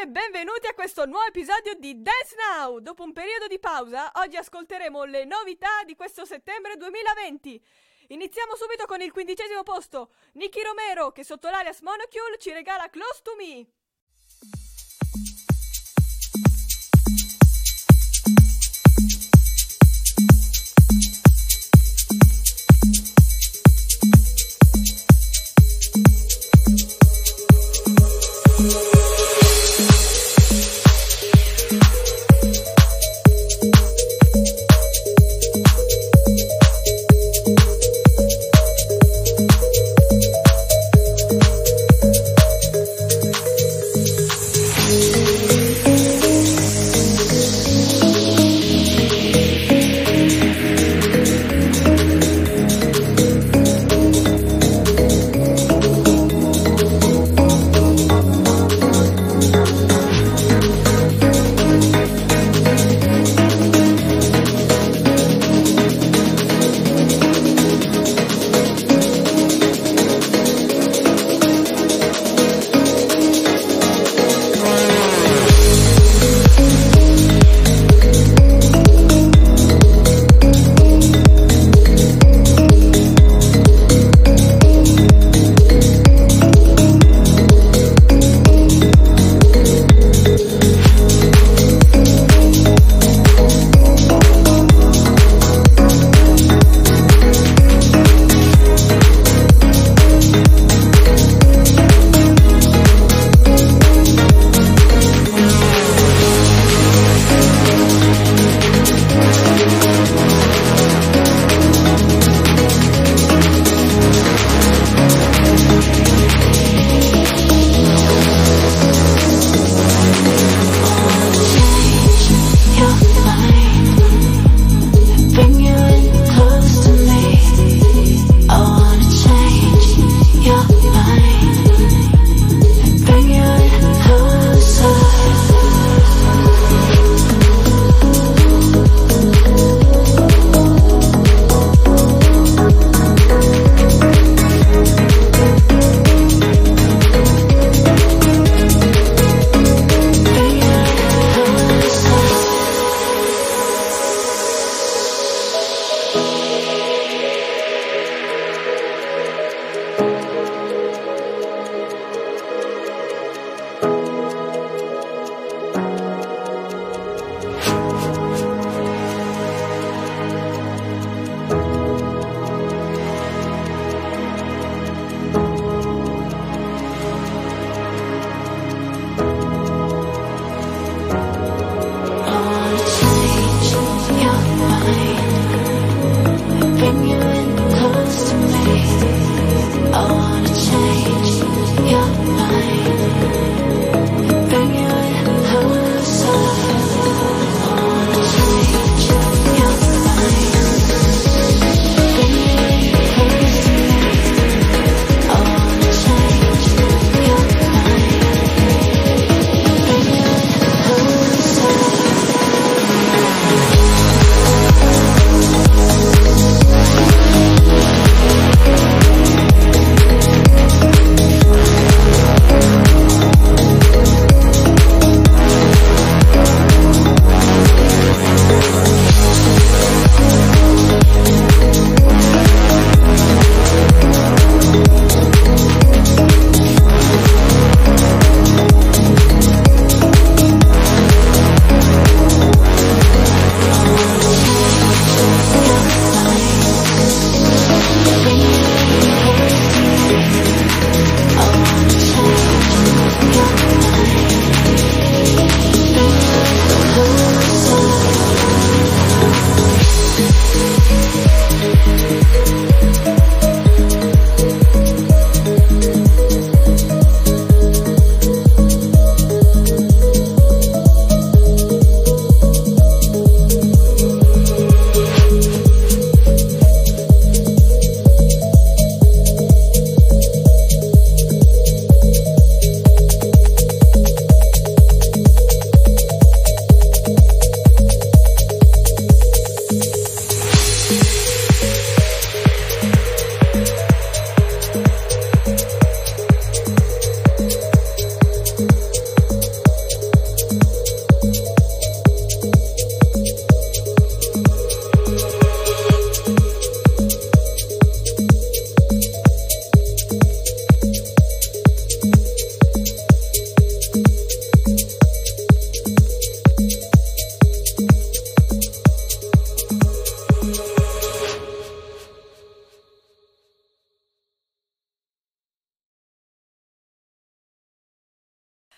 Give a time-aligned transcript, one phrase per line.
[0.00, 2.78] e benvenuti a questo nuovo episodio di Dance Now!
[2.78, 7.62] Dopo un periodo di pausa, oggi ascolteremo le novità di questo settembre 2020.
[8.08, 13.20] Iniziamo subito con il quindicesimo posto, Nicky Romero che sotto l'alias Monocule ci regala Close
[13.22, 13.79] to Me.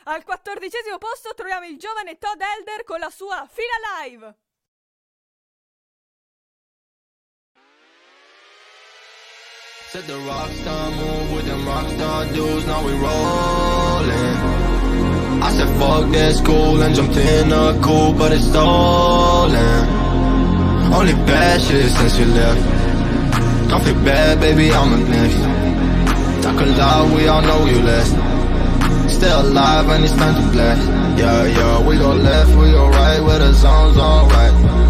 [0.04, 4.34] Al quattordicesimo posto troviamo il giovane Todd Elder con la sua Fila Live.
[9.90, 14.36] Said the rockstar move with them rockstar dudes, now we rollin'.
[15.40, 19.86] I said fuck that school and jumped in a coupe, but it's stolen.
[20.92, 23.68] Only bad shit since you left.
[23.68, 26.42] Don't feel bad, baby, I'm a next.
[26.42, 28.41] Talk a lot, we all know you less.
[29.12, 30.88] Still alive and it's time to blast.
[31.18, 34.82] Yeah, yeah, we go left, we go right, where the zone's alright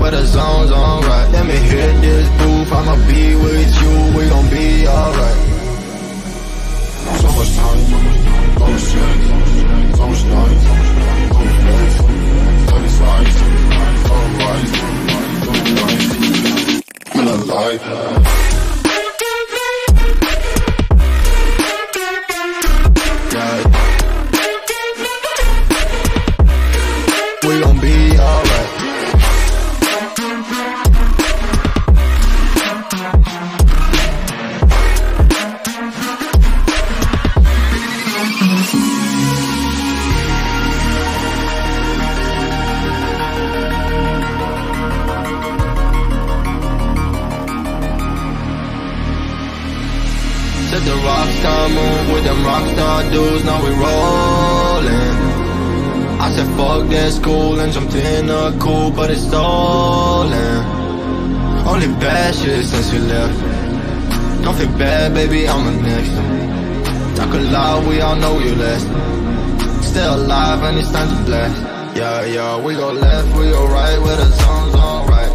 [0.00, 1.30] where the zone's alright.
[1.30, 5.36] Let me hit this booth, I'ma be with you, we gon' be alright.
[7.20, 7.80] So much time,
[8.56, 9.26] so much strength,
[9.96, 10.60] so much night,
[11.30, 12.38] so much life, so much
[14.20, 14.56] place,
[17.12, 18.59] so much life,
[51.42, 53.12] much life, so much life.
[53.12, 55.30] dudes, now we rollin'.
[56.20, 60.80] I said fuck that school and jumped in a coupe, but it's stolen.
[61.66, 64.44] Only bad shit since you left.
[64.44, 66.14] Don't feel bad, baby, I'm a next.
[67.16, 68.82] Talk a lot, we all know you less.
[69.86, 71.56] Still alive and it's time to blast.
[71.96, 75.32] Yeah, yeah, we go left, we go right, where the zone's alright.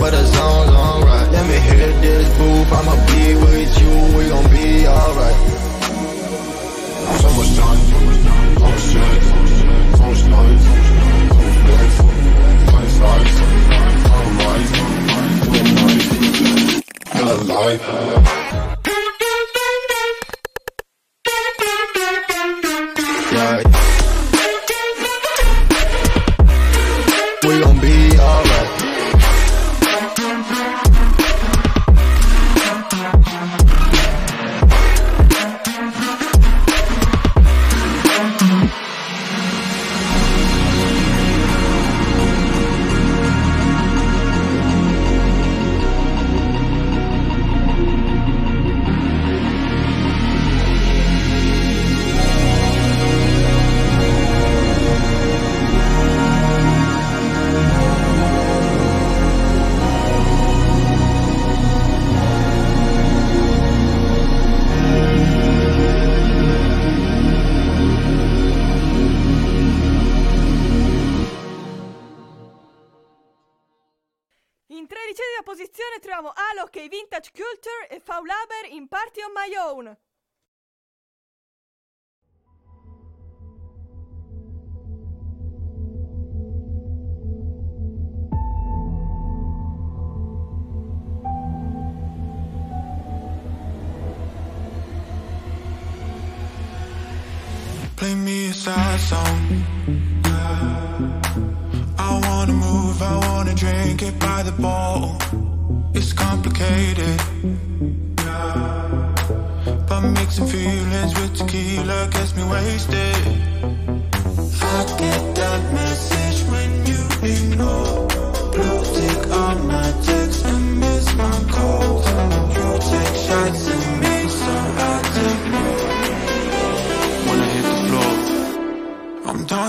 [0.00, 1.32] Where the zone's alright.
[1.32, 3.59] Let me hit this booth, I'ma be with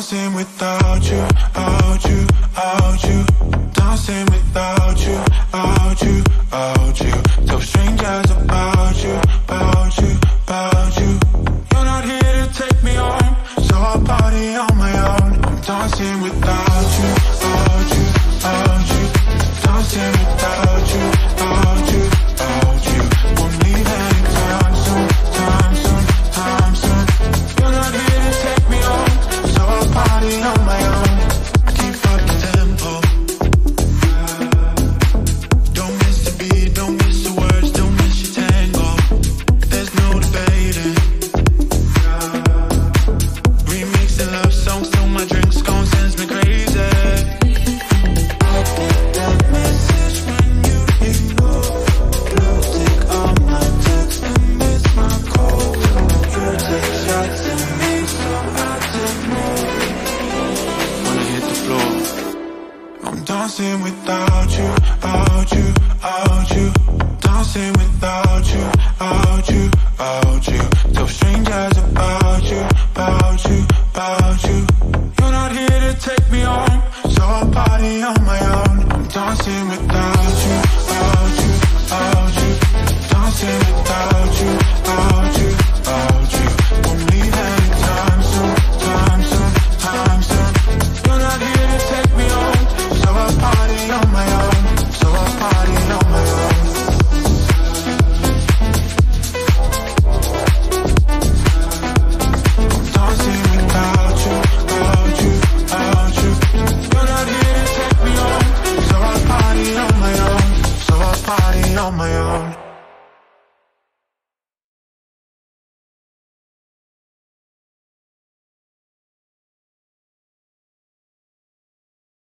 [0.02, 2.28] dancing without you, out you,
[2.58, 3.24] out you.
[3.72, 7.46] Dancing without you, out you, out you.
[7.46, 9.14] Tell strangers about you,
[9.46, 10.18] about you,
[10.48, 11.21] about you.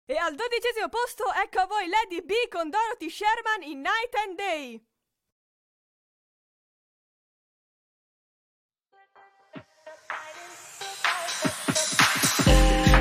[0.09, 4.37] E al dodicesimo posto ecco a voi Lady B con Dorothy Sherman in Night and
[4.37, 4.81] Day.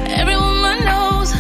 [0.08, 1.32] Everyone knows,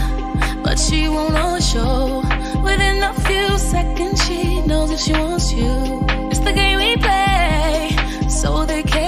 [0.61, 2.21] but she won't always show.
[2.61, 6.05] Within a few seconds, she knows if she wants you.
[6.29, 7.97] It's the game we play,
[8.29, 9.04] so they can't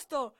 [0.00, 0.34] agosto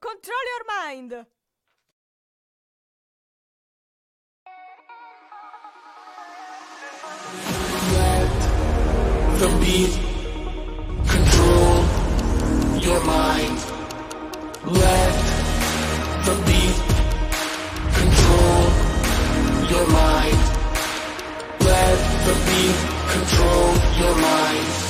[0.00, 1.26] Control Your Mind!
[7.92, 8.30] Let
[9.38, 9.94] the beat
[11.06, 11.84] control
[12.80, 13.58] your mind.
[14.64, 15.14] Let
[16.24, 16.76] the beat
[17.98, 18.62] control
[19.70, 20.40] your mind.
[21.60, 22.78] Let the beat
[23.12, 24.83] control your mind.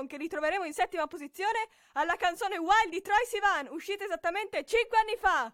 [0.00, 4.98] Lincoln che ritroveremo in settima posizione alla canzone Wild di Troy Sivan, uscita esattamente 5
[4.98, 5.52] anni fa.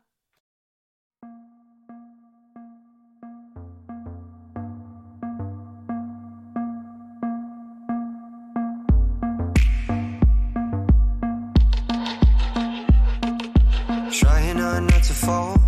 [14.10, 15.58] Trying not to fall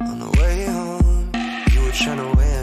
[0.00, 1.30] on the way home.
[1.72, 2.53] You were trying to win.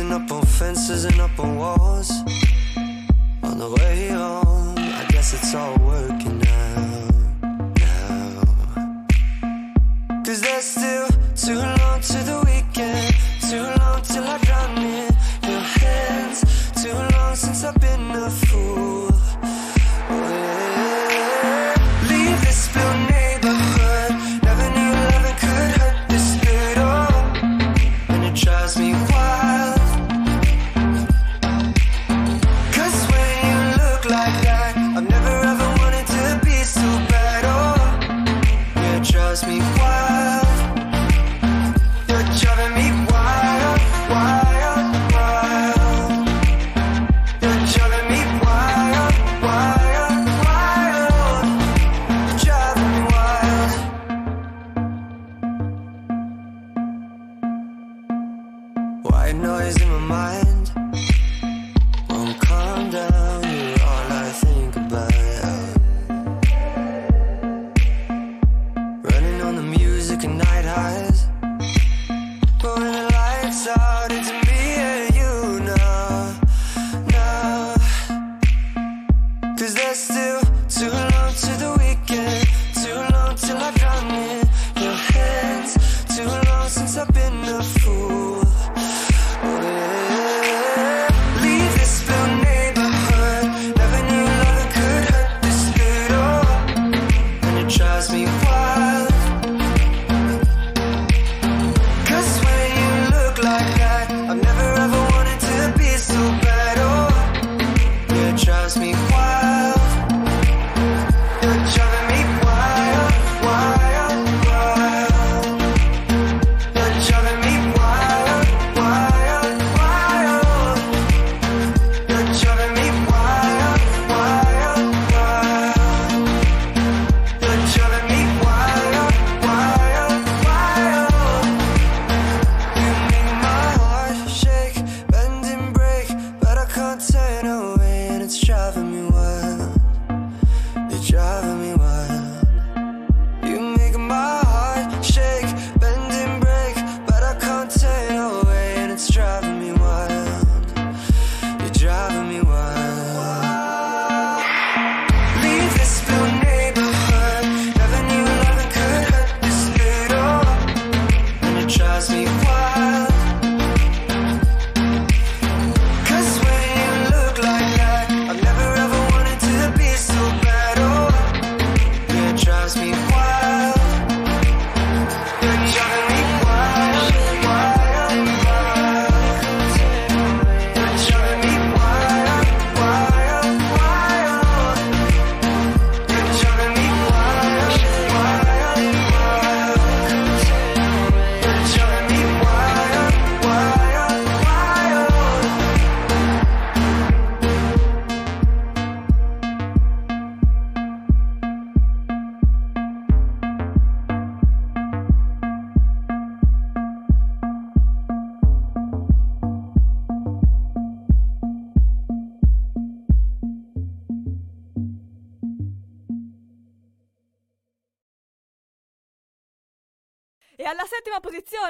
[0.00, 2.10] Racing up on fences and up on walls.
[3.42, 7.12] On the way home, I guess it's all working out
[7.78, 8.40] Now.
[10.24, 13.29] Cause there's still too long to the weekend.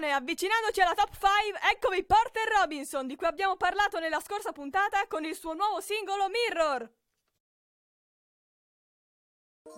[0.01, 5.07] Attenzione, avvicinandoci alla top 5, eccomi Porter Robinson, di cui abbiamo parlato nella scorsa puntata
[5.07, 6.91] con il suo nuovo singolo Mirror.
[9.63, 9.75] Thank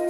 [0.00, 0.05] you.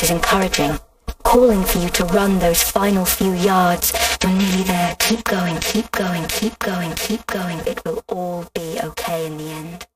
[0.00, 0.78] Voice is encouraging,
[1.22, 3.92] calling for you to run those final few yards.
[4.22, 4.96] You're nearly there.
[4.98, 7.58] Keep going, keep going, keep going, keep going.
[7.66, 9.86] It will all be okay in the end.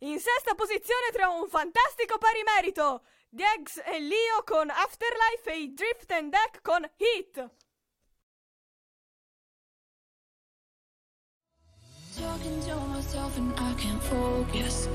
[0.00, 3.02] In sesta posizione troviamo un fantastico pari merito.
[3.28, 7.61] Diggs e Leo con Afterlife e i Drift and Deck con Heat.
[12.20, 14.86] Talking to myself and I can't focus.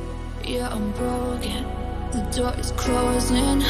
[0.46, 1.66] Yeah, I'm broken.
[2.12, 3.64] The door is closing.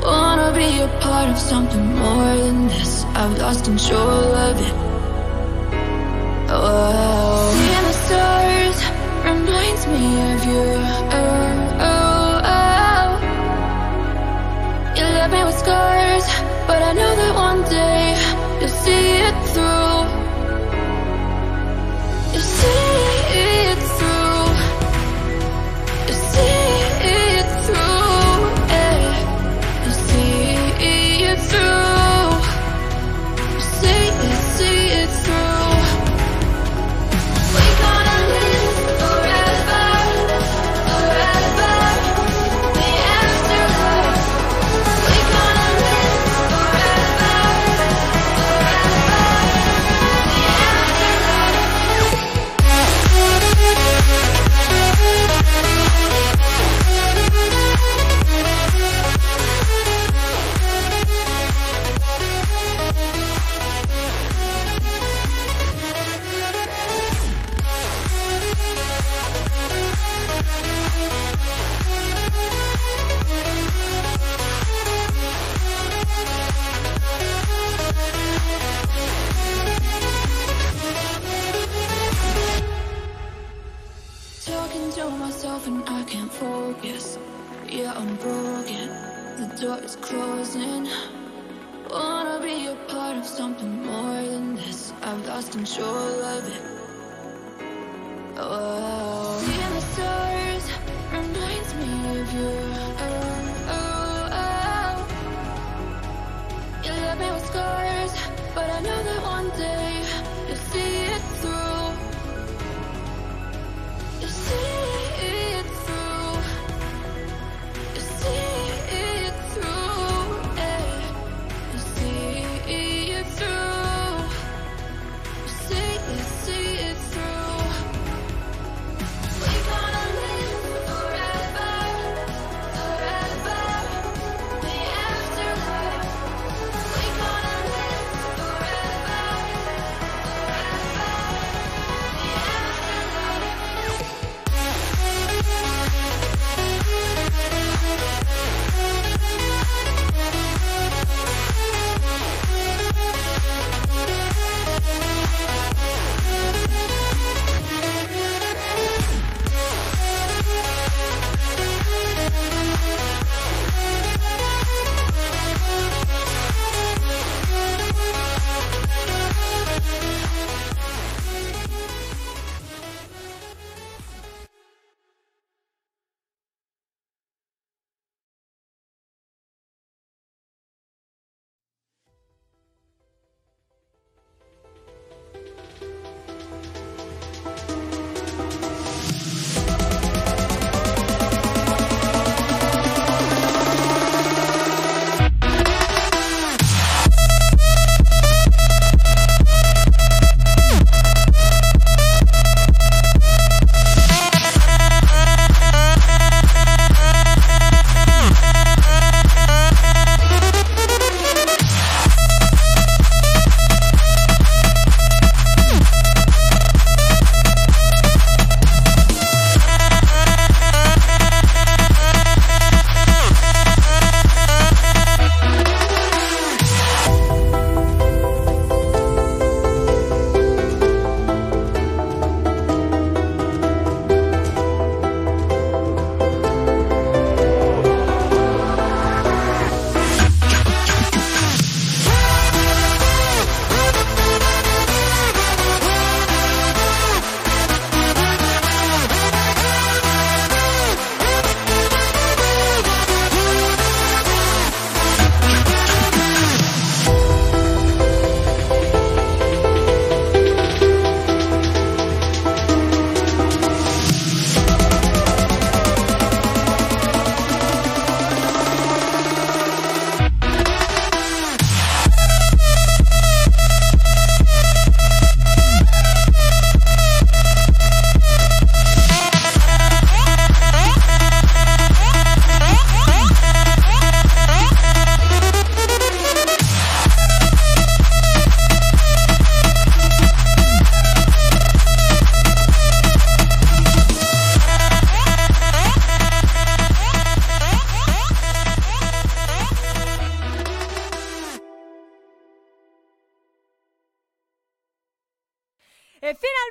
[0.00, 3.02] Wanna be a part of something more than this.
[3.06, 4.74] I've lost control of it.
[6.48, 8.78] Oh, seeing the stars
[9.24, 10.66] reminds me of you.
[11.18, 13.08] Oh, oh, oh.
[14.94, 16.26] You left me with scars,
[16.68, 18.14] but I know that one day
[18.60, 19.93] you'll see it through.
[22.34, 23.03] You see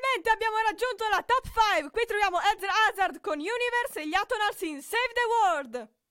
[0.04, 1.46] finalmente abbiamo raggiunto la top
[1.80, 1.90] 5.
[1.90, 6.03] Qui troviamo Ezra Hazard con Universe e gli Yatonals in Save the World.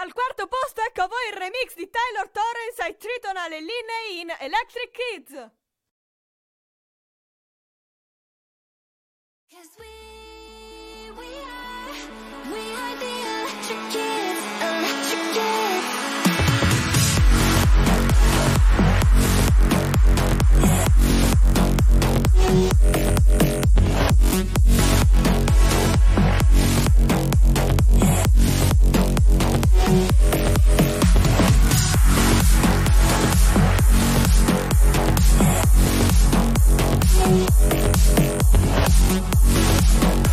[0.00, 4.20] al quarto posto ecco a voi il remix di Taylor Torrens ai Tritonal e linee
[4.20, 5.50] in Electric Kids.
[14.62, 15.60] Electric kids.
[22.52, 22.99] Yeah.
[37.22, 37.50] Thank
[40.24, 40.29] you.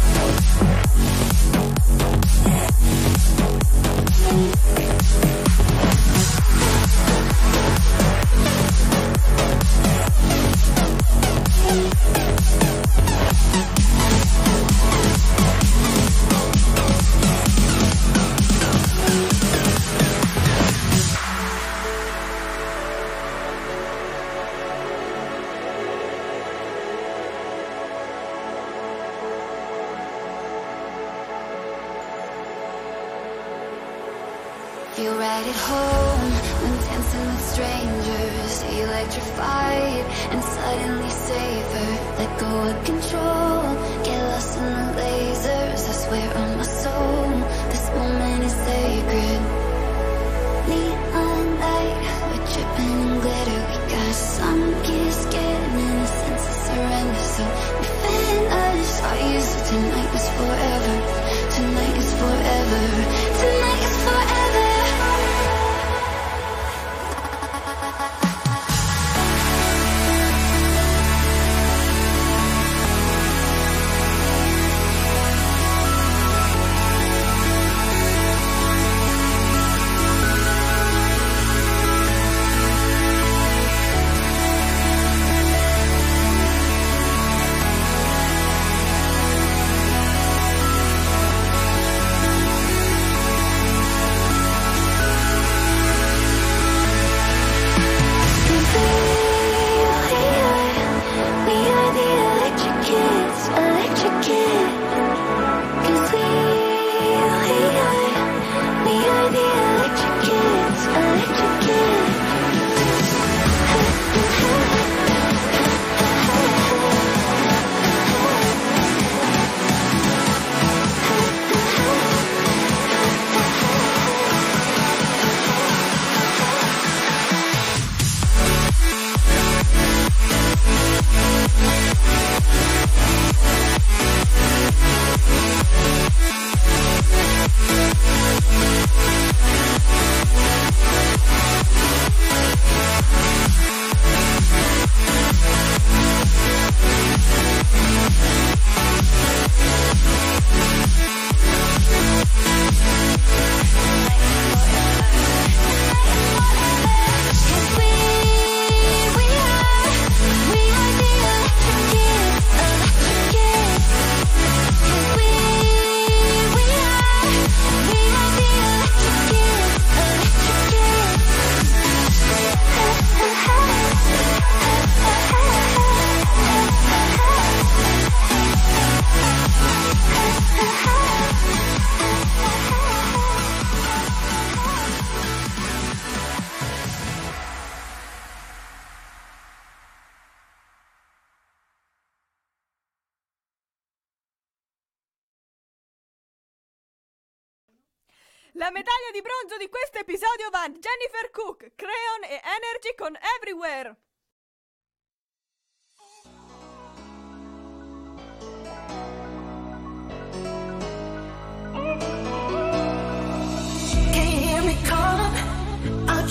[198.57, 203.15] La medaglia di bronzo di questo episodio va a Jennifer Cook, Creon e Energy con
[203.37, 203.95] Everywhere.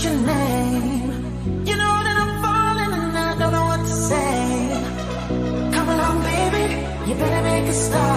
[0.03, 1.64] your name.
[1.64, 3.16] You know that I'm falling and
[5.72, 6.64] Come along, baby,
[7.09, 8.16] you better make a start.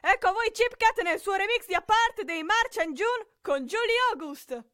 [0.00, 3.66] Ecco a voi Chip Cat nel suo remix di Apart dei March and June con
[3.66, 4.64] Julie August.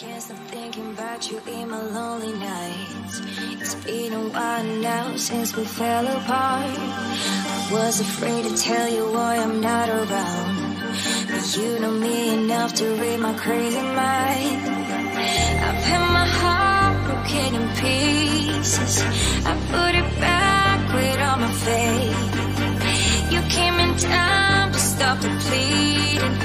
[0.00, 3.20] Can't stop thinking about you in my lonely nights.
[3.60, 6.64] It's been a while now since we fell apart.
[6.64, 10.76] I was afraid to tell you why I'm not around.
[11.28, 14.62] But you know me enough to read my crazy mind.
[15.68, 16.89] I've had my heart
[17.20, 19.02] broken in pieces.
[19.44, 23.32] I put it back with all my faith.
[23.32, 26.36] You came in time to stop the bleeding.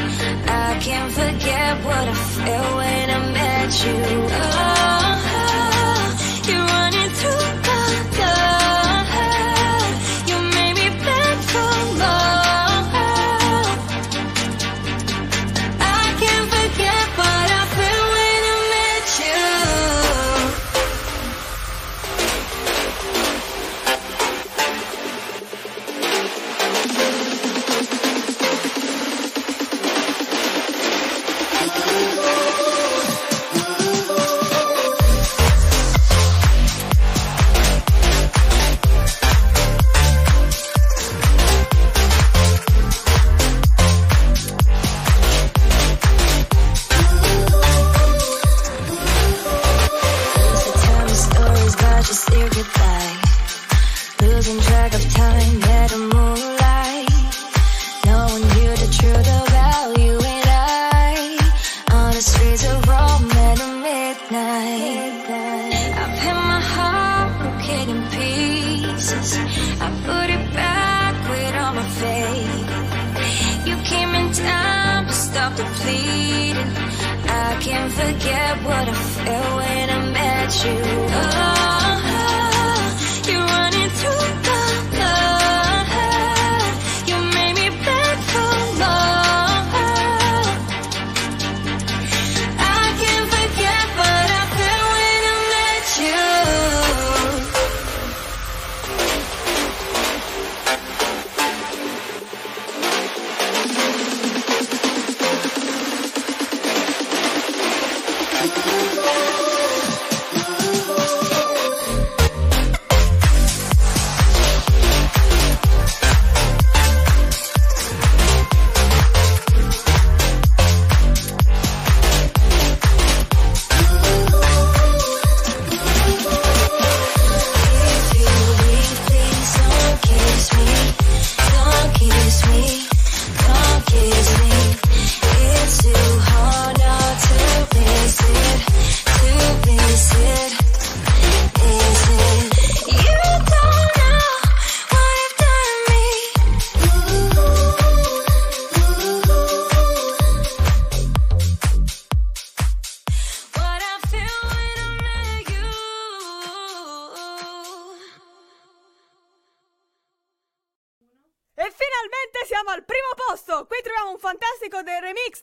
[0.48, 4.45] I can't forget what I felt when I met you.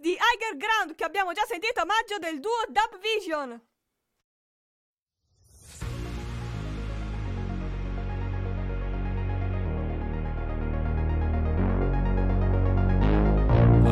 [0.03, 3.61] Di Higher Ground che abbiamo già sentito a maggio del duo Dub Vision.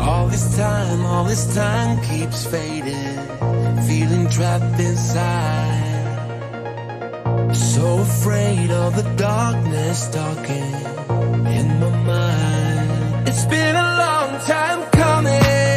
[0.02, 3.18] All this time, all this time keeps fading.
[3.86, 5.88] Feeling trapped inside.
[7.54, 10.74] So afraid of the darkness talking
[11.46, 13.28] in my mind.
[13.28, 15.69] It's been a long time coming,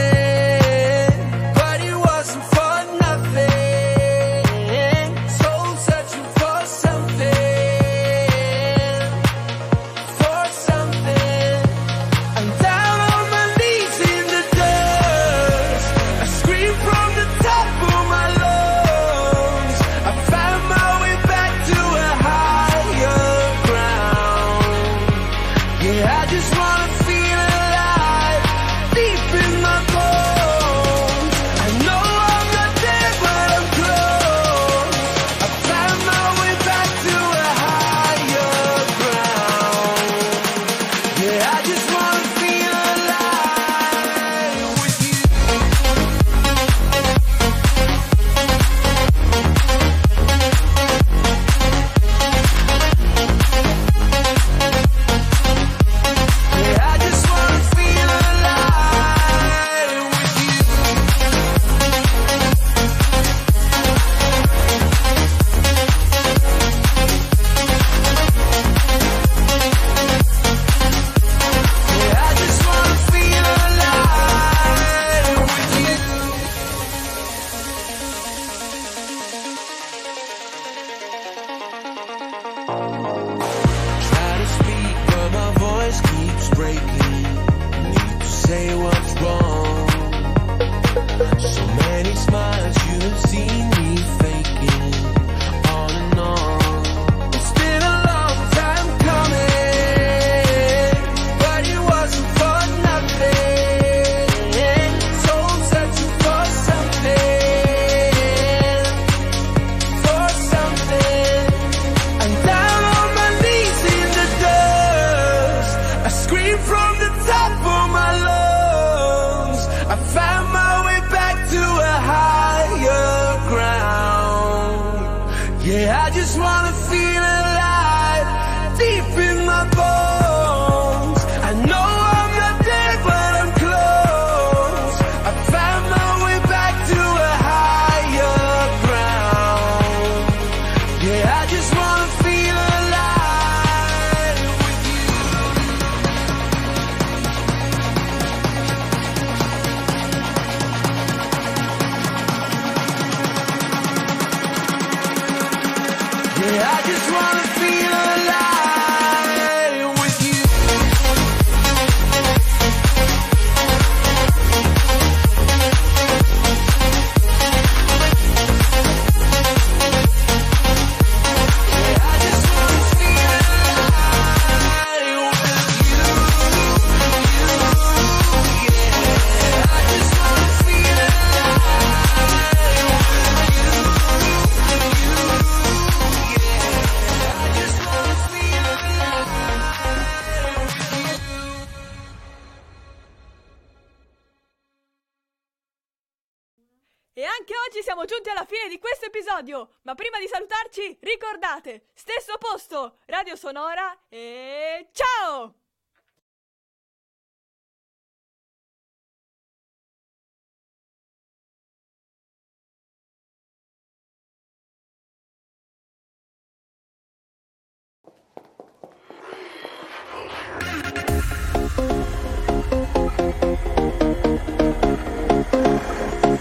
[199.14, 199.70] episodio.
[199.84, 205.54] Ma prima di salutarci, ricordate, stesso posto, Radio Sonora e ciao!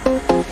[0.04, 0.51] Thank